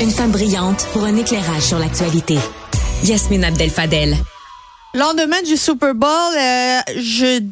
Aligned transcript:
Une 0.00 0.12
femme 0.12 0.30
brillante 0.30 0.86
pour 0.92 1.02
un 1.02 1.16
éclairage 1.16 1.62
sur 1.62 1.78
l'actualité. 1.80 2.38
Yasmine 3.02 3.42
Abdel-Fadel. 3.42 4.16
Lendemain 4.94 5.42
du 5.42 5.56
Super 5.56 5.92
Bowl, 5.92 6.08
euh, 6.36 6.80
je 6.96 7.42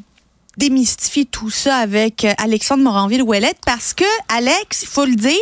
démystifie 0.56 1.26
tout 1.26 1.50
ça 1.50 1.78
avec 1.78 2.24
Alexandre 2.38 2.84
Moranville-Ouellette 2.84 3.58
parce 3.66 3.94
que, 3.94 4.04
Alex, 4.28 4.82
il 4.82 4.88
faut 4.88 5.06
le 5.06 5.16
dire, 5.16 5.34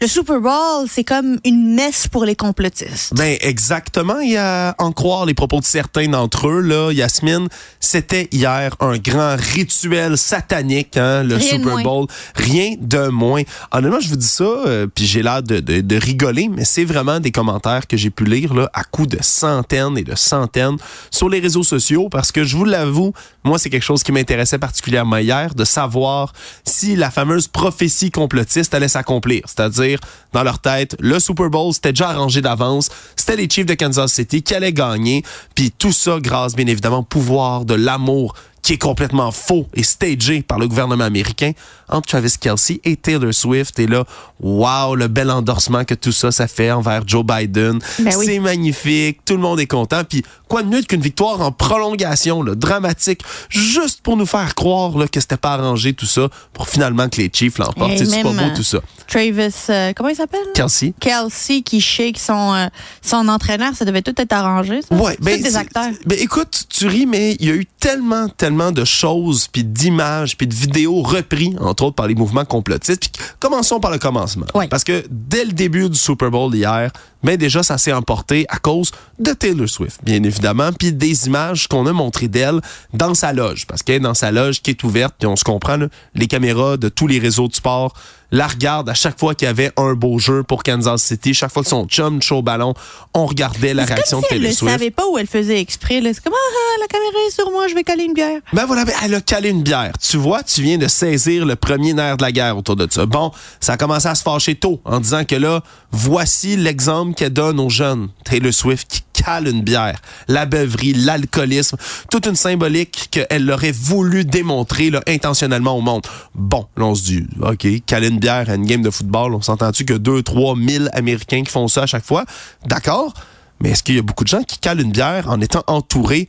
le 0.00 0.06
Super 0.06 0.40
Bowl, 0.40 0.86
c'est 0.88 1.02
comme 1.02 1.38
une 1.44 1.74
messe 1.74 2.06
pour 2.06 2.24
les 2.24 2.36
complotistes. 2.36 3.14
Ben 3.16 3.36
exactement, 3.40 4.20
il 4.20 4.30
y 4.30 4.36
a 4.36 4.76
en 4.78 4.92
croire 4.92 5.26
les 5.26 5.34
propos 5.34 5.58
de 5.58 5.64
certains 5.64 6.06
d'entre 6.06 6.46
eux 6.46 6.60
là, 6.60 6.92
Yasmine, 6.92 7.48
c'était 7.80 8.28
hier 8.30 8.76
un 8.78 8.96
grand 8.96 9.34
rituel 9.36 10.16
satanique 10.16 10.96
hein, 10.96 11.24
le 11.24 11.34
Rien 11.34 11.58
Super. 11.58 11.82
Bowl, 11.82 12.06
rien 12.36 12.76
de 12.78 13.08
moins. 13.08 13.42
Honnêtement, 13.72 13.98
je 13.98 14.08
vous 14.08 14.16
dis 14.16 14.28
ça 14.28 14.44
euh, 14.44 14.86
puis 14.86 15.04
j'ai 15.04 15.20
l'air 15.20 15.42
de, 15.42 15.58
de, 15.58 15.80
de 15.80 15.96
rigoler, 15.96 16.48
mais 16.48 16.64
c'est 16.64 16.84
vraiment 16.84 17.18
des 17.18 17.32
commentaires 17.32 17.88
que 17.88 17.96
j'ai 17.96 18.10
pu 18.10 18.24
lire 18.24 18.54
là 18.54 18.70
à 18.74 18.84
coups 18.84 19.08
de 19.08 19.18
centaines 19.20 19.98
et 19.98 20.04
de 20.04 20.14
centaines 20.14 20.76
sur 21.10 21.28
les 21.28 21.40
réseaux 21.40 21.64
sociaux 21.64 22.08
parce 22.08 22.30
que 22.30 22.44
je 22.44 22.56
vous 22.56 22.64
l'avoue, 22.64 23.12
moi 23.42 23.58
c'est 23.58 23.68
quelque 23.68 23.82
chose 23.82 24.04
qui 24.04 24.12
m'intéressait 24.12 24.58
particulièrement 24.58 25.16
hier 25.16 25.56
de 25.56 25.64
savoir 25.64 26.32
si 26.64 26.94
la 26.94 27.10
fameuse 27.10 27.48
prophétie 27.48 28.12
complotiste 28.12 28.74
allait 28.74 28.86
s'accomplir, 28.86 29.42
c'est-à-dire 29.46 29.87
dans 30.32 30.42
leur 30.42 30.58
tête, 30.58 30.96
le 31.00 31.18
Super 31.18 31.50
Bowl 31.50 31.72
c'était 31.72 31.92
déjà 31.92 32.10
arrangé 32.10 32.40
d'avance, 32.40 32.88
c'était 33.16 33.36
les 33.36 33.48
Chiefs 33.48 33.66
de 33.66 33.74
Kansas 33.74 34.12
City 34.12 34.42
qui 34.42 34.54
allaient 34.54 34.72
gagner, 34.72 35.22
puis 35.54 35.70
tout 35.70 35.92
ça 35.92 36.18
grâce 36.20 36.54
bien 36.54 36.66
évidemment 36.66 36.98
au 36.98 37.02
pouvoir 37.02 37.64
de 37.64 37.74
l'amour 37.74 38.34
qui 38.62 38.74
est 38.74 38.78
complètement 38.78 39.30
faux 39.30 39.66
et 39.74 39.82
stagé 39.82 40.42
par 40.42 40.58
le 40.58 40.68
gouvernement 40.68 41.04
américain 41.04 41.52
entre 41.88 42.08
Travis 42.08 42.34
Kelsey 42.38 42.80
et 42.84 42.96
Taylor 42.96 43.32
Swift. 43.32 43.78
Et 43.78 43.86
là, 43.86 44.04
wow, 44.40 44.94
le 44.94 45.08
bel 45.08 45.30
endorsement 45.30 45.84
que 45.84 45.94
tout 45.94 46.12
ça, 46.12 46.30
ça 46.30 46.46
fait 46.46 46.70
envers 46.70 47.02
Joe 47.06 47.24
Biden. 47.24 47.78
Ben 47.98 48.14
oui. 48.16 48.26
C'est 48.26 48.38
magnifique, 48.40 49.20
tout 49.24 49.34
le 49.34 49.40
monde 49.40 49.60
est 49.60 49.66
content. 49.66 50.02
Puis 50.04 50.22
quoi 50.48 50.62
de 50.62 50.68
mieux 50.68 50.82
qu'une 50.82 51.00
victoire 51.00 51.40
en 51.40 51.52
prolongation, 51.52 52.42
là, 52.42 52.54
dramatique, 52.54 53.22
juste 53.48 54.02
pour 54.02 54.16
nous 54.16 54.26
faire 54.26 54.54
croire 54.54 54.98
là, 54.98 55.08
que 55.08 55.20
c'était 55.20 55.36
pas 55.36 55.52
arrangé 55.52 55.92
tout 55.94 56.06
ça, 56.06 56.28
pour 56.52 56.68
finalement 56.68 57.08
que 57.08 57.16
les 57.16 57.30
Chiefs 57.32 57.58
l'emportent. 57.58 57.96
C'est 57.96 58.22
pas 58.22 58.30
beau 58.30 58.38
euh, 58.38 58.56
tout 58.56 58.62
ça. 58.62 58.80
Travis, 59.06 59.54
euh, 59.70 59.92
comment 59.96 60.10
il 60.10 60.16
s'appelle? 60.16 60.40
Kelsey. 60.54 60.92
Kelsey 61.00 61.62
qui 61.62 61.80
shake 61.80 62.18
son, 62.18 62.54
euh, 62.54 62.66
son 63.00 63.28
entraîneur, 63.28 63.74
ça 63.74 63.84
devait 63.84 64.02
tout 64.02 64.14
être 64.20 64.32
arrangé, 64.32 64.82
ça? 64.82 64.94
Ouais, 64.94 65.16
ben, 65.20 65.40
des 65.40 65.56
acteurs. 65.56 65.90
Ben 66.04 66.18
écoute, 66.20 66.64
tu 66.68 66.86
ris, 66.86 67.06
mais 67.06 67.36
il 67.40 67.46
y 67.46 67.50
a 67.50 67.54
eu 67.54 67.66
tellement, 67.80 68.28
tellement 68.28 68.47
de 68.50 68.84
choses, 68.84 69.48
puis 69.48 69.64
d'images, 69.64 70.36
puis 70.36 70.46
de 70.46 70.54
vidéos 70.54 71.02
repris, 71.02 71.54
entre 71.60 71.84
autres 71.84 71.96
par 71.96 72.06
les 72.06 72.14
mouvements 72.14 72.44
complotistes. 72.44 73.00
Puis 73.00 73.22
commençons 73.38 73.80
par 73.80 73.90
le 73.90 73.98
commencement. 73.98 74.46
Parce 74.70 74.84
que 74.84 75.04
dès 75.10 75.44
le 75.44 75.52
début 75.52 75.88
du 75.88 75.98
Super 75.98 76.30
Bowl 76.30 76.54
hier, 76.54 76.90
ben 77.22 77.36
déjà 77.36 77.62
ça 77.62 77.78
s'est 77.78 77.92
emporté 77.92 78.46
à 78.48 78.58
cause 78.58 78.92
de 79.18 79.32
Taylor 79.32 79.68
Swift, 79.68 80.00
bien 80.04 80.22
évidemment, 80.22 80.70
puis 80.72 80.92
des 80.92 81.26
images 81.26 81.66
qu'on 81.66 81.86
a 81.86 81.92
montrées 81.92 82.28
d'elle 82.28 82.60
dans 82.92 83.14
sa 83.14 83.32
loge, 83.32 83.66
parce 83.66 83.82
qu'elle 83.82 83.96
est 83.96 84.00
dans 84.00 84.14
sa 84.14 84.30
loge 84.30 84.62
qui 84.62 84.70
est 84.70 84.84
ouverte, 84.84 85.14
puis 85.18 85.26
on 85.26 85.36
se 85.36 85.44
comprend, 85.44 85.76
là, 85.76 85.88
les 86.14 86.26
caméras 86.26 86.76
de 86.76 86.88
tous 86.88 87.06
les 87.06 87.18
réseaux 87.18 87.48
de 87.48 87.54
sport 87.54 87.94
la 88.30 88.46
regardent 88.46 88.88
à 88.90 88.94
chaque 88.94 89.18
fois 89.18 89.34
qu'il 89.34 89.46
y 89.46 89.48
avait 89.48 89.72
un 89.76 89.94
beau 89.94 90.18
jeu 90.18 90.42
pour 90.42 90.62
Kansas 90.62 91.02
City, 91.02 91.34
chaque 91.34 91.52
fois 91.52 91.62
que 91.62 91.68
son 91.68 91.86
chum 91.86 92.20
au 92.30 92.42
ballon, 92.42 92.74
on 93.14 93.26
regardait 93.26 93.74
la 93.74 93.84
réaction 93.84 94.20
comme 94.20 94.22
de 94.22 94.26
si 94.28 94.34
elle 94.34 94.38
Taylor 94.40 94.50
ne 94.50 94.56
Swift. 94.56 94.72
savait 94.72 94.90
pas 94.90 95.06
où 95.10 95.18
elle 95.18 95.26
faisait 95.26 95.60
exprès. 95.60 96.00
là. 96.00 96.10
C'est 96.12 96.22
comme, 96.22 96.34
ah, 96.34 96.54
ah, 96.54 96.80
la 96.80 96.86
caméra 96.86 97.12
est 97.26 97.30
sur 97.30 97.50
moi, 97.50 97.68
je 97.68 97.74
vais 97.74 97.84
coller 97.84 98.04
une 98.04 98.14
bière. 98.14 98.40
Ben 98.52 98.66
voilà, 98.66 98.84
ben 98.84 98.94
elle 99.04 99.14
a 99.14 99.20
calé 99.20 99.48
une 99.50 99.62
bière. 99.62 99.92
Tu 99.98 100.16
vois, 100.16 100.42
tu 100.42 100.62
viens 100.62 100.78
de 100.78 100.88
saisir 100.88 101.46
le 101.46 101.56
premier 101.56 101.94
nerf 101.94 102.16
de 102.16 102.22
la 102.22 102.32
guerre 102.32 102.56
autour 102.56 102.76
de 102.76 102.86
ça. 102.90 103.06
Bon, 103.06 103.30
ça 103.60 103.74
a 103.74 103.76
commencé 103.76 104.08
à 104.08 104.14
se 104.14 104.22
fâcher 104.22 104.54
tôt 104.54 104.80
en 104.84 105.00
disant 105.00 105.24
que 105.24 105.34
là, 105.36 105.62
voici 105.90 106.56
l'exemple 106.56 107.14
qu'elle 107.14 107.32
donne 107.32 107.58
aux 107.60 107.70
jeunes. 107.70 108.08
Taylor 108.24 108.52
Swift 108.52 108.88
qui 108.88 109.02
cale 109.18 109.48
une 109.48 109.62
bière. 109.62 110.00
La 110.28 110.46
beuverie, 110.46 110.94
l'alcoolisme, 110.94 111.76
toute 112.10 112.26
une 112.26 112.36
symbolique 112.36 113.08
qu'elle 113.10 113.50
aurait 113.50 113.72
voulu 113.72 114.24
démontrer 114.24 114.90
intentionnellement 115.06 115.76
au 115.76 115.80
monde. 115.80 116.06
Bon, 116.34 116.66
là 116.76 116.84
on 116.84 116.94
se 116.94 117.04
dit, 117.04 117.26
OK, 117.40 117.66
caler 117.86 118.08
une 118.08 118.18
bière 118.18 118.48
à 118.48 118.54
une 118.54 118.66
game 118.66 118.82
de 118.82 118.90
football, 118.90 119.34
on 119.34 119.42
s'entend-tu 119.42 119.84
que 119.84 119.94
2 119.94 120.22
3 120.22 120.56
000 120.56 120.84
Américains 120.92 121.42
qui 121.42 121.50
font 121.50 121.68
ça 121.68 121.82
à 121.82 121.86
chaque 121.86 122.04
fois? 122.04 122.24
D'accord, 122.66 123.12
mais 123.60 123.70
est-ce 123.70 123.82
qu'il 123.82 123.96
y 123.96 123.98
a 123.98 124.02
beaucoup 124.02 124.24
de 124.24 124.28
gens 124.28 124.42
qui 124.42 124.58
calent 124.58 124.80
une 124.80 124.92
bière 124.92 125.28
en 125.28 125.40
étant 125.40 125.64
entourés 125.66 126.28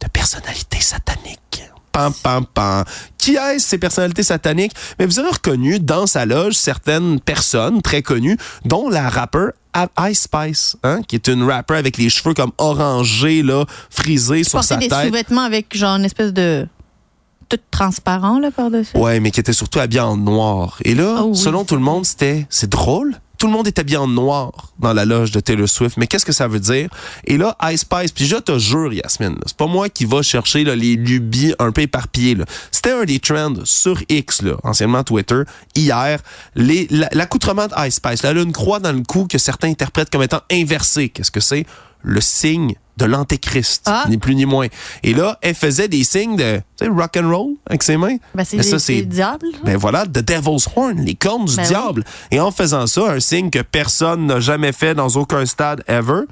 de 0.00 0.08
personnalités 0.08 0.80
sataniques? 0.80 1.62
Pam, 1.98 2.12
pam, 2.22 2.46
pam. 2.46 2.84
Qui 3.18 3.34
est 3.34 3.58
ces 3.58 3.76
personnalités 3.76 4.22
sataniques? 4.22 4.70
Mais 5.00 5.06
vous 5.06 5.18
avez 5.18 5.30
reconnu 5.30 5.80
dans 5.80 6.06
sa 6.06 6.26
loge 6.26 6.54
certaines 6.54 7.18
personnes 7.18 7.82
très 7.82 8.02
connues, 8.02 8.36
dont 8.64 8.88
la 8.88 9.08
rappeur 9.08 9.50
Ice 10.08 10.22
Spice, 10.22 10.76
hein, 10.84 11.00
qui 11.08 11.16
est 11.16 11.26
une 11.26 11.42
rapper 11.42 11.74
avec 11.74 11.96
les 11.98 12.08
cheveux 12.08 12.34
comme 12.34 12.52
orangés, 12.58 13.42
là, 13.42 13.64
frisés 13.90 14.44
sur 14.44 14.62
sa 14.62 14.76
des 14.76 14.88
tête. 14.88 15.06
sous-vêtements 15.06 15.42
avec 15.42 15.76
genre 15.76 15.96
une 15.96 16.04
espèce 16.04 16.32
de. 16.32 16.68
tout 17.48 17.58
transparent, 17.72 18.38
là, 18.38 18.50
par-dessus? 18.52 18.96
Ouais, 18.96 19.18
mais 19.18 19.30
qui 19.32 19.40
était 19.40 19.52
surtout 19.52 19.80
habillé 19.80 20.00
en 20.00 20.16
noir. 20.16 20.78
Et 20.84 20.94
là, 20.94 21.16
Oh 21.22 21.30
oui. 21.30 21.36
selon 21.36 21.64
tout 21.64 21.74
le 21.76 21.80
monde, 21.82 22.04
c'était, 22.06 22.46
c'est 22.48 22.70
drôle. 22.70 23.16
Tout 23.38 23.46
le 23.46 23.52
monde 23.52 23.68
est 23.68 23.78
habillé 23.78 23.96
en 23.96 24.08
noir 24.08 24.72
dans 24.80 24.92
la 24.92 25.04
loge 25.04 25.30
de 25.30 25.38
Taylor 25.38 25.68
Swift. 25.68 25.96
Mais 25.96 26.08
qu'est-ce 26.08 26.26
que 26.26 26.32
ça 26.32 26.48
veut 26.48 26.58
dire? 26.58 26.90
Et 27.24 27.38
là, 27.38 27.56
Ice 27.70 27.82
Spice, 27.82 28.10
puis 28.10 28.26
je 28.26 28.36
te 28.36 28.58
jure, 28.58 28.92
Yasmine, 28.92 29.36
c'est 29.46 29.56
pas 29.56 29.66
moi 29.68 29.88
qui 29.88 30.04
va 30.04 30.22
chercher 30.22 30.64
les 30.64 30.96
lubies 30.96 31.54
un 31.60 31.70
peu 31.70 31.82
éparpillées. 31.82 32.36
C'était 32.72 32.90
un 32.90 33.04
des 33.04 33.20
trends 33.20 33.54
sur 33.64 34.02
X, 34.08 34.42
là, 34.42 34.56
anciennement 34.64 35.04
Twitter, 35.04 35.42
hier. 35.76 36.20
La- 36.56 37.08
l'accoutrement 37.12 37.68
de 37.68 37.86
Ice 37.86 37.94
Spice, 37.94 38.22
là, 38.24 38.30
elle 38.30 38.38
a 38.38 38.42
une 38.42 38.52
croix 38.52 38.80
dans 38.80 38.92
le 38.92 39.02
cou 39.02 39.26
que 39.30 39.38
certains 39.38 39.68
interprètent 39.68 40.10
comme 40.10 40.22
étant 40.22 40.42
inversée. 40.50 41.08
Qu'est-ce 41.08 41.30
que 41.30 41.40
c'est? 41.40 41.64
Le 42.02 42.20
signe 42.20 42.74
de 42.96 43.04
l'antéchrist, 43.04 43.82
Ah. 43.86 44.04
ni 44.08 44.18
plus 44.18 44.34
ni 44.34 44.44
moins. 44.44 44.66
Et 45.04 45.14
là, 45.14 45.38
elle 45.42 45.54
faisait 45.54 45.86
des 45.88 46.02
signes 46.02 46.36
de 46.36 46.56
tu 46.76 46.84
sais, 46.84 46.90
rock 46.90 47.16
and 47.16 47.28
roll 47.30 47.50
avec 47.66 47.82
ses 47.84 47.96
mains. 47.96 48.16
Ben, 48.34 48.44
c'est 48.44 48.56
le 48.56 49.02
diable. 49.02 49.46
ben 49.64 49.76
voilà, 49.76 50.04
The 50.04 50.18
Devil's 50.18 50.68
Horn, 50.74 50.98
les 51.04 51.14
cornes 51.14 51.44
du 51.44 51.54
Ben 51.54 51.62
oui. 51.62 51.68
diable. 51.68 52.04
Et 52.32 52.40
en 52.40 52.50
faisant 52.50 52.86
ça, 52.88 53.12
un 53.12 53.20
signe 53.20 53.50
que 53.50 53.60
personne 53.62 54.26
n'a 54.26 54.40
jamais 54.40 54.72
fait 54.72 54.94
dans 54.96 55.08
aucun 55.10 55.46
stade 55.46 55.84
ever, 55.86 56.22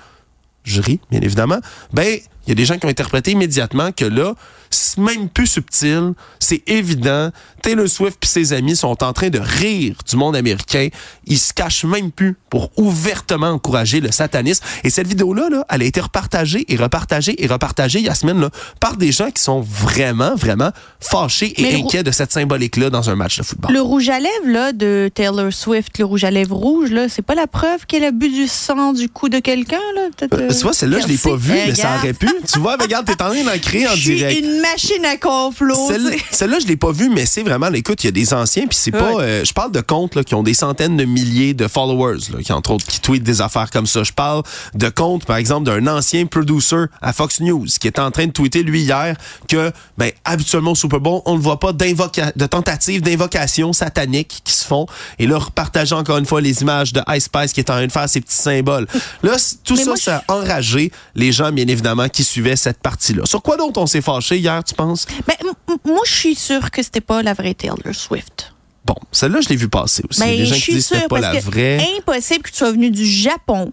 je 0.64 0.80
ris, 0.82 1.00
bien 1.10 1.20
évidemment, 1.20 1.58
ben, 1.92 2.18
il 2.46 2.50
y 2.50 2.52
a 2.52 2.54
des 2.54 2.64
gens 2.64 2.78
qui 2.78 2.86
ont 2.86 2.88
interprété 2.88 3.32
immédiatement 3.32 3.90
que 3.92 4.04
là, 4.04 4.34
c'est 4.70 4.98
même 4.98 5.28
plus 5.28 5.46
subtil, 5.46 6.12
c'est 6.38 6.62
évident. 6.68 7.30
Taylor 7.62 7.88
Swift 7.88 8.18
et 8.22 8.26
ses 8.26 8.52
amis 8.52 8.76
sont 8.76 9.02
en 9.02 9.12
train 9.12 9.30
de 9.30 9.38
rire 9.38 9.94
du 10.08 10.16
monde 10.16 10.36
américain. 10.36 10.88
Ils 11.26 11.38
se 11.38 11.52
cachent 11.52 11.84
même 11.84 12.10
plus 12.10 12.36
pour 12.50 12.70
ouvertement 12.76 13.48
encourager 13.48 14.00
le 14.00 14.10
satanisme. 14.10 14.64
Et 14.84 14.90
cette 14.90 15.06
vidéo-là, 15.06 15.48
là, 15.50 15.64
elle 15.70 15.82
a 15.82 15.84
été 15.84 16.00
repartagée 16.00 16.64
et 16.72 16.76
repartagée 16.76 17.42
et 17.42 17.46
repartagée, 17.46 18.00
Yasmine, 18.00 18.40
là, 18.40 18.50
par 18.80 18.96
des 18.96 19.12
gens 19.12 19.30
qui 19.30 19.42
sont 19.42 19.60
vraiment, 19.60 20.34
vraiment 20.34 20.70
fâchés 21.00 21.54
et 21.60 21.62
Mais 21.62 21.74
inquiets 21.76 22.02
de 22.02 22.10
cette 22.10 22.32
symbolique-là 22.32 22.90
dans 22.90 23.08
un 23.10 23.14
match 23.16 23.38
de 23.38 23.44
football. 23.44 23.72
Le 23.72 23.80
rouge 23.80 24.08
à 24.08 24.18
lèvres 24.18 24.48
là, 24.48 24.72
de 24.72 25.10
Taylor 25.14 25.52
Swift, 25.52 25.98
le 25.98 26.04
rouge 26.04 26.24
à 26.24 26.30
lèvres 26.30 26.56
rouge, 26.56 26.90
là, 26.90 27.08
c'est 27.08 27.22
pas 27.22 27.34
la 27.34 27.46
preuve 27.46 27.86
qu'elle 27.86 28.04
a 28.04 28.10
bu 28.10 28.28
du 28.28 28.46
sang 28.46 28.92
du 28.92 29.08
cou 29.08 29.28
de 29.28 29.38
quelqu'un, 29.38 29.80
là? 29.94 30.02
Peut-être, 30.16 30.34
Euh, 30.34 30.48
euh, 30.50 30.54
tu 30.54 30.62
vois, 30.62 30.72
celle-là, 30.72 31.00
je 31.00 31.06
l'ai 31.06 31.18
pas 31.18 31.36
vue, 31.36 31.52
mais 31.52 31.74
ça 31.74 31.96
aurait 31.96 32.12
pu. 32.12 32.28
Tu 32.52 32.58
vois, 32.58 32.76
regarde, 32.76 33.06
t'es 33.06 33.20
en 33.22 33.30
train 33.30 33.44
d'en 33.44 33.58
créer 33.58 33.88
en 33.88 33.94
direct. 33.94 34.38
une 34.38 34.60
machine 34.60 35.04
à 35.04 35.16
complot. 35.16 35.88
Celle-. 35.88 36.16
Celle-là, 36.30 36.58
je 36.60 36.66
l'ai 36.66 36.76
pas 36.76 36.92
vue, 36.92 37.08
mais 37.08 37.26
c'est 37.26 37.42
vraiment, 37.42 37.70
écoute, 37.72 38.02
il 38.04 38.06
y 38.06 38.08
a 38.08 38.12
des 38.12 38.34
anciens, 38.34 38.66
puis 38.66 38.78
c'est 38.80 38.90
pas, 38.90 39.20
euh, 39.20 39.44
je 39.44 39.52
parle 39.52 39.72
de 39.72 39.80
comptes 39.80 40.14
là, 40.14 40.24
qui 40.24 40.34
ont 40.34 40.42
des 40.42 40.54
centaines 40.54 40.96
de 40.96 41.04
milliers 41.04 41.54
de 41.54 41.68
followers, 41.68 42.30
là, 42.32 42.42
qui 42.42 42.52
entre 42.52 42.72
autres 42.72 42.86
qui 42.86 43.00
tweetent 43.00 43.22
des 43.22 43.40
affaires 43.40 43.70
comme 43.70 43.86
ça. 43.86 44.02
Je 44.02 44.12
parle 44.12 44.42
de 44.74 44.88
comptes, 44.88 45.24
par 45.24 45.36
exemple, 45.36 45.64
d'un 45.64 45.86
ancien 45.86 46.26
producer 46.26 46.84
à 47.02 47.12
Fox 47.12 47.40
News 47.40 47.66
qui 47.80 47.86
est 47.86 47.98
en 47.98 48.10
train 48.10 48.26
de 48.26 48.32
tweeter 48.32 48.62
lui 48.62 48.82
hier 48.82 49.16
que, 49.48 49.72
ben, 49.98 50.10
habituellement 50.24 50.72
au 50.72 50.74
Super 50.74 51.00
Bowl, 51.00 51.22
on 51.24 51.34
ne 51.34 51.40
voit 51.40 51.58
pas 51.58 51.72
de 51.72 52.46
tentatives 52.46 53.02
d'invocation 53.02 53.72
satanique 53.72 54.42
qui 54.44 54.52
se 54.52 54.64
font. 54.64 54.86
Et 55.18 55.26
là, 55.26 55.38
repartager 55.38 55.94
encore 55.94 56.18
une 56.18 56.26
fois 56.26 56.40
les 56.40 56.62
images 56.62 56.92
de 56.92 57.00
Ice 57.14 57.24
Spice 57.24 57.52
qui 57.52 57.60
est 57.60 57.70
en 57.70 57.74
train 57.74 57.86
de 57.86 57.92
faire 57.92 58.08
ses 58.08 58.20
petits 58.20 58.36
symboles. 58.36 58.86
Là, 59.22 59.36
tout 59.64 59.74
Mais 59.74 59.82
ça, 59.82 59.86
moi, 59.86 59.96
ça 59.96 60.22
a 60.28 60.34
enragé 60.34 60.90
les 61.14 61.32
gens, 61.32 61.52
bien 61.52 61.66
évidemment, 61.66 62.08
qui 62.08 62.24
suivaient 62.26 62.56
cette 62.56 62.78
partie-là. 62.80 63.24
Sur 63.26 63.42
quoi 63.42 63.56
d'autre 63.56 63.80
on 63.80 63.86
s'est 63.86 64.00
fâché 64.02 64.38
hier, 64.38 64.62
tu 64.64 64.74
penses? 64.74 65.06
Ben, 65.26 65.34
m- 65.40 65.52
m- 65.68 65.76
moi, 65.84 66.02
je 66.04 66.12
suis 66.14 66.34
sûre 66.34 66.70
que 66.70 66.82
c'était 66.82 67.00
pas 67.00 67.22
la 67.22 67.34
vraie 67.34 67.54
Taylor 67.54 67.78
Swift. 67.92 68.52
Bon, 68.84 68.94
celle-là, 69.10 69.40
je 69.40 69.48
l'ai 69.48 69.56
vu 69.56 69.68
passer 69.68 70.02
aussi. 70.08 70.20
Ben, 70.20 70.28
les 70.30 70.46
gens 70.46 70.54
je 70.54 70.58
qui 70.58 70.62
suis 70.62 70.72
disent 70.74 70.88
que 70.88 70.94
c'était 70.94 71.08
pas 71.08 71.20
parce 71.20 71.34
la 71.34 71.40
que 71.40 71.44
vraie. 71.44 71.86
impossible 71.98 72.42
que 72.44 72.50
tu 72.50 72.56
sois 72.56 72.70
venu 72.72 72.90
du 72.90 73.04
Japon 73.04 73.72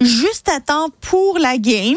juste 0.00 0.48
à 0.48 0.60
temps 0.60 0.88
pour 1.00 1.38
la 1.38 1.56
game. 1.58 1.96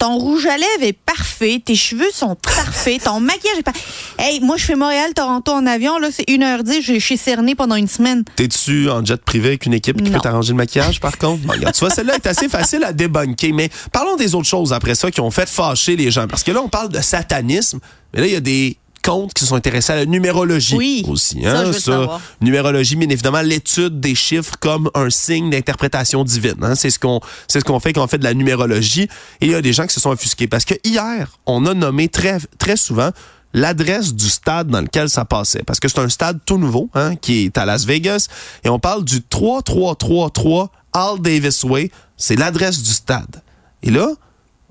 Ton 0.00 0.16
rouge 0.16 0.46
à 0.46 0.56
lèvres 0.56 0.82
est 0.82 0.94
parfait, 0.94 1.62
tes 1.62 1.74
cheveux 1.74 2.10
sont 2.10 2.34
parfaits, 2.34 3.04
ton 3.04 3.20
maquillage 3.20 3.58
est 3.58 3.62
parfait. 3.62 3.84
Hey, 4.18 4.40
moi 4.40 4.56
je 4.56 4.64
fais 4.64 4.74
Montréal-Toronto 4.74 5.52
en 5.52 5.66
avion, 5.66 5.98
là 5.98 6.08
c'est 6.10 6.24
1h10, 6.26 6.80
je 6.80 6.98
suis 6.98 7.18
cerné 7.18 7.54
pendant 7.54 7.74
une 7.74 7.86
semaine. 7.86 8.24
T'es-tu 8.34 8.88
en 8.88 9.04
jet 9.04 9.22
privé 9.22 9.48
avec 9.48 9.66
une 9.66 9.74
équipe 9.74 9.98
qui 10.02 10.04
Non. 10.10 10.16
peut 10.16 10.22
t'arranger 10.22 10.52
le 10.52 10.56
maquillage, 10.56 11.00
par 11.00 11.18
contre? 11.18 11.42
Bon, 11.42 11.52
regarde, 11.52 11.74
tu 11.74 11.80
vois, 11.80 11.90
celle-là 11.90 12.14
est 12.14 12.26
assez 12.26 12.48
facile 12.48 12.82
à 12.82 12.94
débunker. 12.94 13.52
Mais 13.52 13.68
parlons 13.92 14.16
des 14.16 14.34
autres 14.34 14.48
choses 14.48 14.72
après 14.72 14.94
ça 14.94 15.10
qui 15.10 15.20
ont 15.20 15.30
fait 15.30 15.46
fâcher 15.46 15.96
les 15.96 16.10
gens. 16.10 16.26
Parce 16.26 16.44
que 16.44 16.50
là, 16.52 16.62
on 16.62 16.68
parle 16.70 16.88
de 16.88 17.00
satanisme, 17.02 17.78
mais 18.14 18.20
là, 18.22 18.26
il 18.26 18.32
y 18.32 18.36
a 18.36 18.40
des 18.40 18.78
comptes 19.02 19.34
qui 19.34 19.42
se 19.44 19.48
sont 19.48 19.56
intéressés 19.56 19.92
à 19.92 19.96
la 19.96 20.06
numérologie 20.06 20.76
Oui, 20.76 21.04
aussi. 21.08 21.42
ça, 21.42 21.50
Hein? 21.60 21.64
je 21.66 21.70
veux 21.72 21.78
savoir. 21.80 22.20
numérologie, 22.40 22.96
bien 22.96 23.08
évidemment, 23.08 23.40
l'étude 23.42 24.00
des 24.00 24.14
chiffres 24.14 24.54
comme 24.60 24.90
un 24.94 25.10
signe 25.10 25.50
d'interprétation 25.50 26.24
divine. 26.24 26.54
hein. 26.62 26.74
C'est 26.74 26.90
ce 26.90 26.98
qu'on 26.98 27.20
c'est 27.48 27.60
ce 27.60 27.64
qu'on 27.64 27.80
fait 27.80 27.92
quand 27.92 28.04
on 28.04 28.08
fait 28.08 28.18
de 28.18 28.24
la 28.24 28.34
numérologie. 28.34 29.08
Et 29.40 29.46
il 29.46 29.50
y 29.50 29.54
a 29.54 29.62
des 29.62 29.72
gens 29.72 29.86
qui 29.86 29.94
se 29.94 30.00
sont 30.00 30.10
offusqués 30.10 30.46
parce 30.48 30.64
que 30.64 30.74
hier, 30.84 31.28
on 31.46 31.66
a 31.66 31.74
nommé 31.74 32.08
très 32.08 32.38
très 32.58 32.76
souvent 32.76 33.10
l'adresse 33.52 34.14
du 34.14 34.28
stade 34.28 34.68
dans 34.68 34.80
lequel 34.80 35.08
ça 35.10 35.24
passait. 35.24 35.62
Parce 35.64 35.80
que 35.80 35.88
c'est 35.88 35.98
un 35.98 36.08
stade 36.08 36.38
tout 36.46 36.56
nouveau, 36.58 36.88
hein, 36.94 37.16
qui 37.16 37.46
est 37.46 37.58
à 37.58 37.64
Las 37.64 37.84
Vegas. 37.84 38.28
Et 38.64 38.68
on 38.68 38.78
parle 38.78 39.04
du 39.04 39.22
3333 39.22 40.70
Al 40.92 41.18
Davis 41.20 41.64
Way. 41.64 41.90
C'est 42.16 42.36
l'adresse 42.36 42.80
du 42.82 42.90
stade. 42.90 43.42
Et 43.82 43.90
là, 43.90 44.08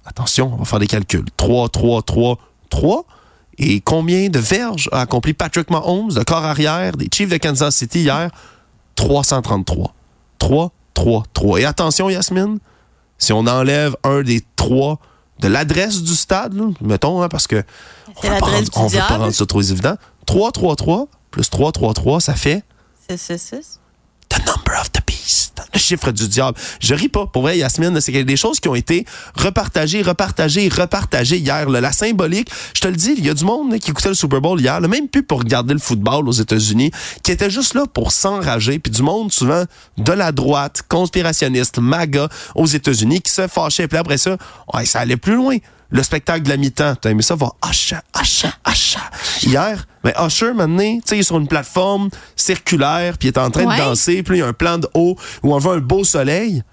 attention, 0.05 0.53
on 0.53 0.57
va 0.57 0.65
faire 0.65 0.79
des 0.79 0.87
calculs. 0.87 1.25
3333 1.35 3.05
Et 3.59 3.81
combien 3.81 4.29
de 4.29 4.39
verges 4.39 4.89
a 4.93 5.01
accompli 5.01 5.33
Patrick 5.33 5.69
Mahomes, 5.69 6.15
le 6.15 6.23
corps 6.23 6.45
arrière 6.45 6.95
des 6.95 7.09
Chiefs 7.13 7.29
de 7.29 7.37
Kansas 7.37 7.75
City 7.75 7.99
hier? 7.99 8.31
333. 8.95 9.93
3, 10.39 10.71
3, 10.93 11.23
3. 11.33 11.59
Et 11.59 11.65
attention, 11.65 12.09
Yasmine, 12.09 12.59
si 13.17 13.33
on 13.33 13.45
enlève 13.47 13.97
un 14.05 14.23
des 14.23 14.41
trois 14.55 14.99
de 15.39 15.49
l'adresse 15.49 16.01
du 16.01 16.15
stade, 16.15 16.53
là, 16.53 16.65
mettons, 16.81 17.21
hein, 17.21 17.27
parce 17.27 17.47
que 17.47 17.63
on 18.07 18.21
C'est 18.21 18.29
veut 18.29 18.35
veut 18.35 19.07
pas 19.07 19.17
rendre 19.17 19.33
ça 19.33 19.45
trop 19.45 19.61
évident. 19.61 19.95
3, 20.25 20.51
3, 20.51 20.75
3 20.75 21.07
plus 21.31 21.49
3, 21.49 21.71
3, 21.71 21.93
3, 21.93 22.21
ça 22.21 22.35
fait 22.35 22.63
C'est, 23.07 23.17
c'est, 23.17 23.37
c'est. 23.37 23.61
The 24.29 24.39
number 24.45 24.79
of 24.79 24.91
the 24.91 24.99
beast. 25.05 25.61
Le 25.73 25.79
chiffre 25.79 26.11
du 26.11 26.27
diable. 26.27 26.57
Je 26.79 26.93
ris 26.93 27.09
pas. 27.09 27.27
Pour 27.27 27.41
vrai, 27.43 27.57
Yasmine, 27.57 27.99
c'est 27.99 28.23
des 28.23 28.37
choses 28.37 28.59
qui 28.59 28.69
ont 28.69 28.75
été 28.75 29.05
repartagées, 29.35 30.01
repartagées, 30.01 30.69
repartagées 30.69 31.37
hier. 31.37 31.69
La 31.69 31.91
symbolique, 31.91 32.49
je 32.73 32.81
te 32.81 32.87
le 32.87 32.95
dis, 32.95 33.15
il 33.17 33.25
y 33.25 33.29
a 33.29 33.33
du 33.33 33.43
monde 33.43 33.77
qui 33.79 33.91
écoutait 33.91 34.09
le 34.09 34.15
Super 34.15 34.41
Bowl 34.41 34.59
hier, 34.59 34.79
là, 34.79 34.87
même 34.87 35.07
plus 35.07 35.23
pour 35.23 35.39
regarder 35.39 35.73
le 35.73 35.79
football 35.79 36.27
aux 36.27 36.33
États-Unis, 36.33 36.91
qui 37.23 37.31
était 37.31 37.49
juste 37.49 37.73
là 37.73 37.85
pour 37.91 38.11
s'enrager. 38.11 38.79
Puis 38.79 38.91
du 38.91 39.01
monde, 39.01 39.31
souvent, 39.31 39.63
de 39.97 40.13
la 40.13 40.31
droite, 40.31 40.83
conspirationniste, 40.87 41.79
MAGA 41.79 42.29
aux 42.55 42.67
États-Unis, 42.67 43.21
qui 43.21 43.31
se 43.31 43.47
fâchait. 43.47 43.87
Puis 43.87 43.97
après 43.97 44.17
ça, 44.17 44.37
ouais, 44.73 44.85
ça 44.85 44.99
allait 44.99 45.17
plus 45.17 45.35
loin. 45.35 45.57
Le 45.91 46.03
spectacle 46.03 46.43
de 46.43 46.49
la 46.49 46.57
mi-temps, 46.57 46.95
t'as 47.01 47.09
aimé 47.09 47.23
ça, 47.23 47.35
va 47.35 47.49
Usher, 47.67 47.97
Usher, 48.21 48.49
Usher. 48.69 48.99
Hier, 49.41 49.85
mais 50.03 50.13
Usher, 50.23 50.53
maintenant, 50.53 50.97
tu 50.97 51.01
sais, 51.05 51.15
il 51.17 51.19
est 51.21 51.23
sur 51.23 51.37
une 51.39 51.47
plateforme 51.47 52.09
circulaire, 52.35 53.17
puis 53.17 53.29
il 53.29 53.31
est 53.31 53.37
en 53.39 53.49
train 53.49 53.65
Ouais. 53.65 53.75
de 53.77 53.81
danser, 53.81 54.21
puis 54.21 54.37
il 54.37 54.39
y 54.39 54.43
a 54.43 54.47
un 54.47 54.53
plan 54.53 54.77
de 54.77 54.87
haut 54.93 55.15
où 55.41 55.53
on 55.55 55.57
voit 55.57 55.73
un 55.75 55.79
beau 55.79 56.03
soleil. 56.03 56.63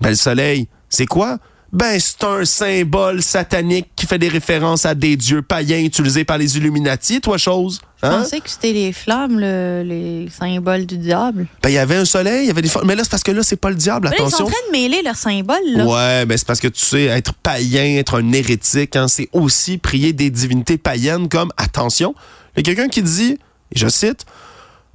Ben, 0.00 0.10
le 0.10 0.16
soleil, 0.16 0.68
c'est 0.90 1.06
quoi? 1.06 1.38
Ben, 1.72 1.98
c'est 1.98 2.22
un 2.24 2.44
symbole 2.44 3.22
satanique 3.22 3.88
qui 3.96 4.06
fait 4.06 4.18
des 4.18 4.28
références 4.28 4.84
à 4.84 4.94
des 4.94 5.16
dieux 5.16 5.40
païens 5.40 5.78
utilisés 5.82 6.22
par 6.22 6.36
les 6.36 6.58
Illuminati, 6.58 7.22
toi, 7.22 7.38
chose. 7.38 7.80
Je 8.02 8.06
Hein? 8.08 8.18
pensais 8.18 8.40
que 8.40 8.50
c'était 8.50 8.74
les 8.74 8.92
flammes, 8.92 9.38
le- 9.40 9.82
les 9.82 10.28
symboles 10.28 10.84
du 10.84 10.98
diable. 10.98 11.46
Ben, 11.62 11.70
il 11.70 11.74
y 11.74 11.78
avait 11.78 11.96
un 11.96 12.04
soleil, 12.04 12.44
il 12.44 12.48
y 12.48 12.50
avait 12.50 12.60
des 12.60 12.68
formes. 12.68 12.86
Mais 12.86 12.94
là, 12.94 13.04
c'est 13.04 13.10
parce 13.10 13.22
que 13.22 13.32
là, 13.32 13.42
c'est 13.42 13.56
pas 13.56 13.70
le 13.70 13.76
diable, 13.76 14.08
Là, 14.08 14.12
ils 14.12 14.18
sont 14.18 14.24
en 14.24 14.26
attention. 14.26 14.46
train 14.48 14.66
de 14.66 14.72
mêler 14.72 15.00
leurs 15.02 15.16
symboles. 15.16 15.56
Là. 15.74 15.86
Ouais, 15.86 16.26
mais 16.26 16.36
c'est 16.36 16.46
parce 16.46 16.60
que 16.60 16.68
tu 16.68 16.84
sais, 16.84 17.04
être 17.04 17.32
païen, 17.32 17.96
être 17.96 18.20
un 18.20 18.32
hérétique, 18.32 18.94
hein, 18.96 19.08
c'est 19.08 19.30
aussi 19.32 19.78
prier 19.78 20.12
des 20.12 20.28
divinités 20.28 20.76
païennes 20.76 21.30
comme, 21.30 21.52
attention, 21.56 22.14
il 22.54 22.66
y 22.66 22.70
a 22.70 22.74
quelqu'un 22.74 22.90
qui 22.90 23.00
dit, 23.02 23.38
et 23.74 23.78
je 23.78 23.88
cite, 23.88 24.26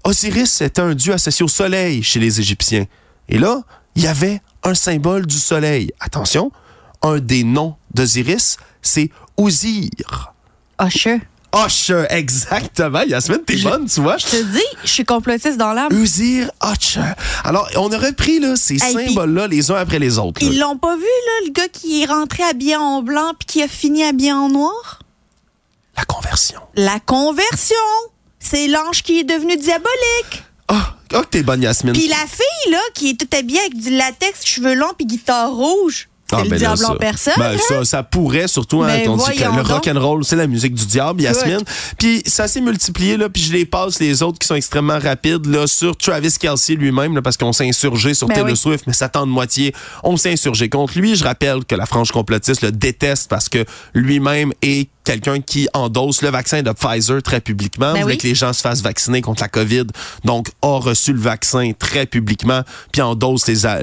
Osiris 0.04 0.62
était 0.62 0.82
un 0.82 0.94
dieu 0.94 1.14
associé 1.14 1.44
au 1.44 1.48
soleil 1.48 2.04
chez 2.04 2.20
les 2.20 2.40
Égyptiens. 2.40 2.86
Et 3.30 3.40
là, 3.40 3.62
il 3.96 4.04
y 4.04 4.08
avait 4.08 4.42
un 4.64 4.76
symbole 4.76 5.26
du 5.26 5.38
soleil. 5.38 5.92
Attention, 6.00 6.52
un 7.04 7.20
des 7.20 7.44
noms 7.44 7.76
d'Osiris, 7.94 8.58
c'est 8.82 9.10
Ouzir. 9.38 10.34
Usher. 10.82 11.20
Usher, 11.56 12.06
exactement. 12.10 13.02
Yasmine, 13.02 13.40
t'es 13.46 13.56
bonne, 13.58 13.88
tu 13.88 14.02
vois. 14.02 14.18
Je 14.18 14.26
te 14.26 14.44
dis, 14.44 14.64
je 14.84 14.90
suis 14.90 15.06
complotiste 15.06 15.58
dans 15.58 15.74
l'âme. 15.74 15.92
Uzir 15.94 16.52
Usher. 16.64 17.14
Alors, 17.44 17.68
on 17.78 17.92
a 17.92 17.98
repris 17.98 18.40
là, 18.40 18.56
ces 18.56 18.76
Hey, 18.84 19.08
symboles-là 19.08 19.48
les 19.48 19.72
uns 19.72 19.76
après 19.76 19.98
les 19.98 20.20
autres. 20.20 20.44
là. 20.44 20.50
Ils 20.52 20.60
l'ont 20.60 20.78
pas 20.78 20.96
vu, 20.96 21.02
là, 21.02 21.46
le 21.48 21.52
gars 21.52 21.68
qui 21.70 22.02
est 22.04 22.06
rentré 22.06 22.44
habillé 22.44 22.76
en 22.76 23.02
blanc 23.02 23.32
puis 23.40 23.46
qui 23.48 23.64
a 23.64 23.68
fini 23.68 24.04
habillé 24.04 24.34
en 24.34 24.50
noir? 24.50 25.00
La 25.96 26.04
conversion. 26.06 26.60
La 26.76 27.00
conversion! 27.00 27.76
C'est 28.40 28.68
l'ange 28.68 29.02
qui 29.02 29.20
est 29.20 29.24
devenu 29.24 29.58
diabolique. 29.58 30.44
Ah, 30.68 30.96
oh, 31.16 31.22
que 31.22 31.28
t'es 31.28 31.44
bonne, 31.44 31.64
Yasmine. 31.64 31.94
Puis 31.94 32.08
la 32.08 32.26
fille, 32.28 32.72
là, 32.72 32.80
qui 32.94 33.12
est 33.12 33.20
toute 33.20 33.34
habillée 33.34 33.60
avec 33.62 33.78
du 33.78 33.96
latex, 33.96 34.46
cheveux 34.46 34.76
longs 34.76 34.94
puis 34.96 35.08
guitare 35.08 35.52
rouge. 35.52 36.10
Ah, 36.32 36.44
le 36.44 36.50
ben 36.50 36.52
là, 36.52 36.58
diable 36.58 36.86
en 36.86 36.88
ça- 36.90 36.96
personne. 36.96 37.34
ben, 37.38 37.54
hein? 37.56 37.58
ça, 37.68 37.86
ça 37.86 38.04
pourrait, 38.04 38.48
surtout 38.48 38.84
hein, 38.84 39.00
quand 39.06 39.14
on 39.14 39.18
dit 39.18 39.38
que 39.38 39.44
le 39.44 39.56
donc. 39.64 39.68
rock 39.68 39.88
and 39.88 40.00
roll, 40.00 40.24
c'est 40.26 40.36
la 40.36 40.48
musique 40.48 40.74
du 40.74 40.86
diable, 40.86 41.22
Yasmine. 41.22 41.62
Puis 41.98 42.22
ça 42.26 42.48
s'est 42.48 42.62
multiplié 42.62 43.18
là, 43.18 43.30
puis 43.30 43.42
je 43.42 43.54
les 43.54 43.66
passe 43.66 44.00
les 44.00 44.22
autres 44.24 44.40
qui 44.40 44.48
sont 44.48 44.56
extrêmement 44.56 45.00
rapides 45.00 45.46
là 45.46 45.68
sur 45.68 45.96
Travis 45.96 46.34
Kelsey 46.40 46.76
lui-même 46.76 47.22
parce 47.22 47.38
qu'on 47.38 47.54
s'est 47.54 47.68
insurgé 47.68 48.14
sur 48.14 48.28
Ben 48.28 48.34
Taylor 48.36 48.52
oui. 48.52 48.58
Swift, 48.58 48.86
mais 48.88 48.94
ça 48.94 49.10
tend 49.10 49.26
de 49.26 49.32
moitié. 49.32 49.74
On 50.04 50.18
s'est 50.18 50.32
insurgé 50.34 50.70
contre 50.70 50.98
lui. 51.00 51.16
Je 51.16 51.24
rappelle 51.24 51.64
que 51.66 51.76
la 51.76 51.86
frange 51.86 52.12
complotiste 52.12 52.62
le 52.62 52.72
déteste 52.72 53.30
parce 53.30 53.50
que 53.50 53.64
lui-même 53.94 54.52
est 54.62 54.90
quelqu'un 55.06 55.40
qui 55.40 55.68
endosse 55.74 56.22
le 56.22 56.30
vaccin 56.30 56.62
de 56.62 56.72
Pfizer 56.72 57.24
très 57.24 57.40
publiquement, 57.40 57.94
Ben 57.94 58.02
voulait 58.02 58.16
oui. 58.16 58.18
que 58.18 58.28
les 58.28 58.36
gens 58.36 58.52
se 58.52 58.60
fassent 58.62 58.82
vacciner 58.82 59.22
contre 59.22 59.42
la 59.42 59.48
COVID, 59.48 59.86
donc 60.26 60.50
a 60.62 60.80
reçu 60.80 61.14
le 61.14 61.20
vaccin 61.22 61.72
très 61.80 62.06
publiquement, 62.06 62.62
puis 62.92 63.02
endosse 63.02 63.48
les 63.48 63.66
a- 63.66 63.80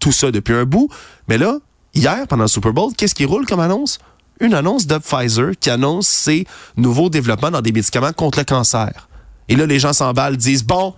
tout 0.00 0.10
ça 0.10 0.32
depuis 0.32 0.52
un 0.54 0.64
bout. 0.64 0.88
Mais 1.28 1.38
là, 1.38 1.58
hier, 1.94 2.26
pendant 2.28 2.44
le 2.44 2.48
Super 2.48 2.72
Bowl, 2.72 2.92
qu'est-ce 2.96 3.14
qui 3.14 3.24
roule 3.24 3.46
comme 3.46 3.60
annonce? 3.60 3.98
Une 4.40 4.54
annonce 4.54 4.86
de 4.86 4.98
Pfizer 4.98 5.52
qui 5.58 5.70
annonce 5.70 6.08
ses 6.08 6.46
nouveaux 6.76 7.08
développements 7.08 7.50
dans 7.50 7.60
des 7.60 7.72
médicaments 7.72 8.12
contre 8.12 8.38
le 8.38 8.44
cancer. 8.44 9.08
Et 9.48 9.56
là, 9.56 9.66
les 9.66 9.78
gens 9.78 9.92
s'emballent, 9.92 10.36
disent, 10.36 10.64
bon, 10.64 10.94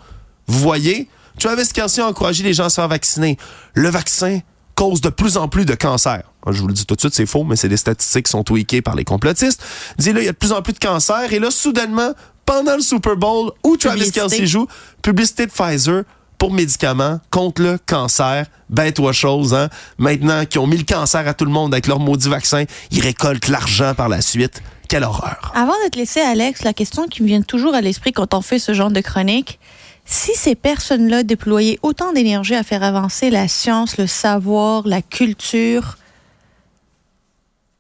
vous 0.46 0.58
voyez, 0.58 1.08
Travis 1.38 1.68
Kelsey 1.68 2.02
a 2.02 2.08
encouragé 2.08 2.42
les 2.42 2.54
gens 2.54 2.64
à 2.64 2.70
se 2.70 2.76
faire 2.76 2.88
vacciner. 2.88 3.36
Le 3.74 3.90
vaccin 3.90 4.40
cause 4.74 5.00
de 5.00 5.08
plus 5.08 5.36
en 5.36 5.48
plus 5.48 5.64
de 5.64 5.74
cancers. 5.74 6.22
Je 6.48 6.60
vous 6.60 6.68
le 6.68 6.74
dis 6.74 6.86
tout 6.86 6.94
de 6.94 7.00
suite, 7.00 7.14
c'est 7.14 7.26
faux, 7.26 7.44
mais 7.44 7.56
c'est 7.56 7.68
des 7.68 7.76
statistiques 7.76 8.26
qui 8.26 8.30
sont 8.30 8.44
tweakées 8.44 8.82
par 8.82 8.94
les 8.94 9.04
complotistes. 9.04 9.62
Dit 9.98 10.12
là, 10.12 10.20
il 10.20 10.26
y 10.26 10.28
a 10.28 10.32
de 10.32 10.36
plus 10.36 10.52
en 10.52 10.62
plus 10.62 10.74
de 10.74 10.78
cancers. 10.78 11.32
Et 11.32 11.38
là, 11.38 11.50
soudainement, 11.50 12.12
pendant 12.44 12.76
le 12.76 12.82
Super 12.82 13.16
Bowl, 13.16 13.50
où 13.64 13.76
Travis 13.76 13.98
Publicité. 13.98 14.20
Kelsey 14.20 14.46
joue, 14.46 14.68
publicité 15.02 15.46
de 15.46 15.50
Pfizer 15.50 16.04
pour 16.38 16.52
médicaments 16.52 17.20
contre 17.30 17.62
le 17.62 17.78
cancer. 17.84 18.46
Ben, 18.68 18.92
toi, 18.92 19.12
chose, 19.12 19.54
hein. 19.54 19.68
Maintenant 19.98 20.44
qu'ils 20.44 20.60
ont 20.60 20.66
mis 20.66 20.78
le 20.78 20.84
cancer 20.84 21.26
à 21.26 21.34
tout 21.34 21.44
le 21.44 21.50
monde 21.50 21.74
avec 21.74 21.86
leur 21.86 22.00
maudit 22.00 22.28
vaccin, 22.28 22.64
ils 22.90 23.00
récoltent 23.00 23.48
l'argent 23.48 23.94
par 23.94 24.08
la 24.08 24.20
suite. 24.20 24.62
Quelle 24.88 25.04
horreur. 25.04 25.52
Avant 25.54 25.72
de 25.84 25.90
te 25.90 25.98
laisser, 25.98 26.20
Alex, 26.20 26.62
la 26.62 26.72
question 26.72 27.08
qui 27.08 27.22
me 27.22 27.26
vient 27.26 27.42
toujours 27.42 27.74
à 27.74 27.80
l'esprit 27.80 28.12
quand 28.12 28.34
on 28.34 28.40
fait 28.40 28.58
ce 28.58 28.72
genre 28.72 28.90
de 28.90 29.00
chronique, 29.00 29.58
si 30.04 30.32
ces 30.36 30.54
personnes-là 30.54 31.24
déployaient 31.24 31.78
autant 31.82 32.12
d'énergie 32.12 32.54
à 32.54 32.62
faire 32.62 32.84
avancer 32.84 33.30
la 33.30 33.48
science, 33.48 33.98
le 33.98 34.06
savoir, 34.06 34.86
la 34.86 35.02
culture 35.02 35.96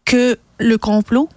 que 0.04 0.38
le 0.58 0.78
complot, 0.78 1.28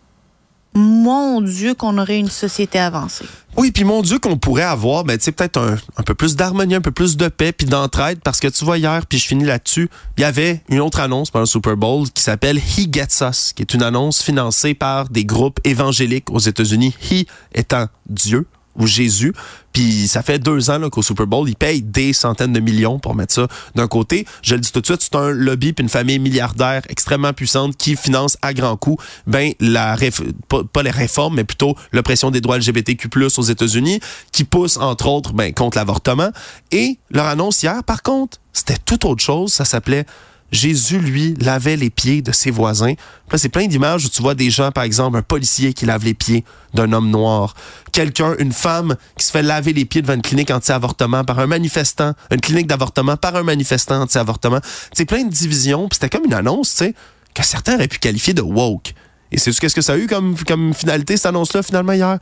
mon 0.79 1.41
Dieu, 1.41 1.73
qu'on 1.73 1.97
aurait 1.97 2.19
une 2.19 2.29
société 2.29 2.79
avancée. 2.79 3.25
Oui, 3.57 3.71
puis 3.71 3.83
mon 3.83 4.01
Dieu, 4.01 4.19
qu'on 4.19 4.37
pourrait 4.37 4.63
avoir, 4.63 5.03
ben, 5.03 5.17
tu 5.17 5.31
peut-être 5.31 5.57
un, 5.57 5.75
un 5.97 6.03
peu 6.03 6.13
plus 6.13 6.35
d'harmonie, 6.35 6.75
un 6.75 6.81
peu 6.81 6.91
plus 6.91 7.17
de 7.17 7.27
paix, 7.27 7.51
puis 7.51 7.67
d'entraide, 7.67 8.19
parce 8.23 8.39
que 8.39 8.47
tu 8.47 8.63
vois, 8.63 8.77
hier, 8.77 9.05
puis 9.05 9.17
je 9.17 9.27
finis 9.27 9.43
là-dessus, 9.43 9.89
il 10.17 10.21
y 10.21 10.23
avait 10.23 10.61
une 10.69 10.79
autre 10.79 10.99
annonce 10.99 11.31
pendant 11.31 11.43
le 11.43 11.47
Super 11.47 11.75
Bowl 11.75 12.09
qui 12.09 12.23
s'appelle 12.23 12.57
He 12.57 12.87
Gets 12.91 13.23
Us, 13.27 13.53
qui 13.53 13.61
est 13.61 13.73
une 13.73 13.83
annonce 13.83 14.21
financée 14.21 14.73
par 14.73 15.09
des 15.09 15.25
groupes 15.25 15.59
évangéliques 15.63 16.29
aux 16.29 16.39
États-Unis, 16.39 16.95
He 17.11 17.25
étant 17.53 17.87
Dieu 18.07 18.45
ou 18.75 18.87
Jésus. 18.87 19.33
Puis 19.73 20.07
ça 20.07 20.23
fait 20.23 20.39
deux 20.39 20.69
ans 20.69 20.89
qu'au 20.89 21.01
Super 21.01 21.27
Bowl, 21.27 21.47
ils 21.47 21.55
payent 21.55 21.81
des 21.81 22.13
centaines 22.13 22.53
de 22.53 22.59
millions 22.59 22.99
pour 22.99 23.13
mettre 23.15 23.33
ça 23.33 23.47
d'un 23.75 23.87
côté. 23.87 24.25
Je 24.41 24.55
le 24.55 24.61
dis 24.61 24.71
tout 24.71 24.81
de 24.81 24.85
suite, 24.85 25.01
c'est 25.01 25.15
un 25.15 25.29
lobby 25.29 25.73
puis 25.73 25.83
une 25.83 25.89
famille 25.89 26.19
milliardaire 26.19 26.81
extrêmement 26.89 27.33
puissante 27.33 27.77
qui 27.77 27.95
finance 27.95 28.37
à 28.41 28.53
grands 28.53 28.77
coups 28.77 29.03
ben 29.27 29.53
la 29.59 29.95
pas, 30.47 30.63
pas 30.63 30.83
les 30.83 30.89
réformes, 30.89 31.35
mais 31.35 31.43
plutôt 31.43 31.75
l'oppression 31.91 32.31
des 32.31 32.41
droits 32.41 32.57
LGBTQ+ 32.57 33.09
aux 33.37 33.43
États-Unis, 33.43 33.99
qui 34.31 34.43
pousse 34.43 34.77
entre 34.77 35.07
autres 35.07 35.33
ben, 35.33 35.53
contre 35.53 35.77
l'avortement. 35.77 36.29
Et 36.71 36.97
leur 37.11 37.25
annonce 37.25 37.61
hier, 37.61 37.83
par 37.83 38.01
contre, 38.01 38.39
c'était 38.53 38.77
tout 38.83 39.05
autre 39.05 39.23
chose. 39.23 39.53
Ça 39.53 39.65
s'appelait 39.65 40.05
Jésus, 40.51 40.99
lui, 40.99 41.35
lavait 41.39 41.75
les 41.75 41.89
pieds 41.89 42.21
de 42.21 42.31
ses 42.31 42.51
voisins. 42.51 42.93
Là, 43.31 43.37
c'est 43.37 43.49
plein 43.49 43.67
d'images 43.67 44.05
où 44.05 44.09
tu 44.09 44.21
vois 44.21 44.35
des 44.35 44.49
gens, 44.49 44.71
par 44.71 44.83
exemple, 44.83 45.17
un 45.17 45.21
policier 45.21 45.73
qui 45.73 45.85
lave 45.85 46.03
les 46.03 46.13
pieds 46.13 46.43
d'un 46.73 46.91
homme 46.91 47.09
noir. 47.09 47.55
Quelqu'un, 47.91 48.35
une 48.39 48.51
femme 48.51 48.95
qui 49.17 49.25
se 49.25 49.31
fait 49.31 49.43
laver 49.43 49.73
les 49.73 49.85
pieds 49.85 50.01
devant 50.01 50.15
une 50.15 50.21
clinique 50.21 50.51
anti-avortement 50.51 51.23
par 51.23 51.39
un 51.39 51.47
manifestant, 51.47 52.13
une 52.31 52.41
clinique 52.41 52.67
d'avortement 52.67 53.17
par 53.17 53.35
un 53.35 53.43
manifestant 53.43 54.01
anti-avortement. 54.01 54.59
C'est 54.93 55.05
plein 55.05 55.23
de 55.23 55.29
divisions. 55.29 55.87
Puis 55.87 55.99
c'était 56.01 56.09
comme 56.09 56.25
une 56.25 56.33
annonce, 56.33 56.71
tu 56.71 56.85
sais, 56.85 56.95
que 57.33 57.43
certains 57.43 57.75
auraient 57.75 57.87
pu 57.87 57.99
qualifier 57.99 58.33
de 58.33 58.41
woke. 58.41 58.93
Et 59.31 59.37
c'est 59.37 59.51
qu'est-ce 59.57 59.75
que 59.75 59.81
ça 59.81 59.93
a 59.93 59.97
eu 59.97 60.07
comme, 60.07 60.35
comme 60.47 60.73
finalité, 60.73 61.15
cette 61.15 61.27
annonce-là, 61.27 61.61
finalement, 61.61 61.93
hier? 61.93 62.17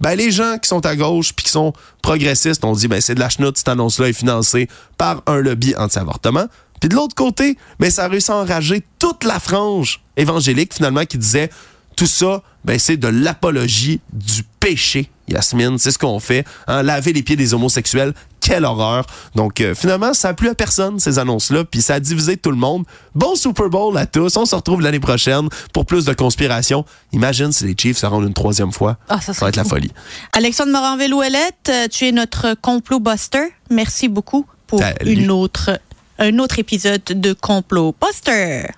Ben, 0.00 0.14
les 0.14 0.30
gens 0.30 0.58
qui 0.58 0.68
sont 0.68 0.84
à 0.84 0.94
gauche 0.94 1.32
puis 1.32 1.44
qui 1.44 1.50
sont 1.50 1.72
progressistes 2.02 2.64
ont 2.64 2.72
dit, 2.72 2.88
ben, 2.88 3.00
c'est 3.00 3.14
de 3.14 3.20
la 3.20 3.28
chenoute, 3.28 3.56
cette 3.56 3.68
annonce-là 3.68 4.08
est 4.08 4.12
financée 4.12 4.68
par 4.98 5.22
un 5.26 5.40
lobby 5.40 5.74
anti-avortement. 5.76 6.46
Puis 6.80 6.88
de 6.88 6.94
l'autre 6.94 7.14
côté, 7.14 7.56
ben, 7.78 7.90
ça 7.90 8.04
a 8.04 8.08
réussi 8.08 8.30
à 8.30 8.36
enrager 8.36 8.82
toute 8.98 9.24
la 9.24 9.40
frange 9.40 10.00
évangélique, 10.16 10.74
finalement, 10.74 11.04
qui 11.04 11.18
disait, 11.18 11.50
tout 11.96 12.06
ça, 12.06 12.42
ben 12.64 12.78
c'est 12.78 12.98
de 12.98 13.08
l'apologie 13.08 14.00
du 14.12 14.42
péché. 14.60 15.10
Yasmine, 15.28 15.78
c'est 15.78 15.90
ce 15.90 15.98
qu'on 15.98 16.20
fait. 16.20 16.44
Hein, 16.68 16.82
laver 16.82 17.12
les 17.12 17.22
pieds 17.22 17.36
des 17.36 17.54
homosexuels, 17.54 18.12
quelle 18.40 18.64
horreur. 18.64 19.06
Donc 19.34 19.60
euh, 19.60 19.74
finalement, 19.74 20.12
ça 20.14 20.28
a 20.28 20.34
plu 20.34 20.48
à 20.48 20.54
personne 20.54 21.00
ces 21.00 21.18
annonces-là, 21.18 21.64
puis 21.64 21.80
ça 21.82 21.94
a 21.94 22.00
divisé 22.00 22.36
tout 22.36 22.50
le 22.50 22.56
monde. 22.56 22.84
Bon 23.14 23.34
Super 23.34 23.68
Bowl 23.70 23.96
à 23.96 24.06
tous. 24.06 24.36
On 24.36 24.44
se 24.44 24.54
retrouve 24.54 24.82
l'année 24.82 25.00
prochaine 25.00 25.48
pour 25.72 25.86
plus 25.86 26.04
de 26.04 26.12
conspiration. 26.12 26.84
Imagine 27.12 27.50
si 27.50 27.64
les 27.64 27.74
Chiefs 27.76 27.98
se 27.98 28.06
rendent 28.06 28.26
une 28.26 28.34
troisième 28.34 28.72
fois. 28.72 28.98
Ah, 29.08 29.20
ça 29.20 29.32
ça 29.32 29.46
va 29.46 29.48
être 29.48 29.56
la 29.56 29.64
folie. 29.64 29.90
Alexandre 30.32 30.72
Moranville-Ouellette, 30.72 31.70
euh, 31.70 31.88
tu 31.90 32.06
es 32.06 32.12
notre 32.12 32.54
complot 32.60 33.00
buster. 33.00 33.48
Merci 33.70 34.08
beaucoup 34.08 34.46
pour 34.66 34.80
Salut. 34.80 35.12
une 35.12 35.30
autre, 35.30 35.80
un 36.18 36.38
autre 36.38 36.58
épisode 36.58 37.02
de 37.04 37.32
Complot 37.32 37.94
Buster. 38.00 38.70